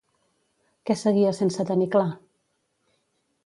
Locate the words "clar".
1.97-2.09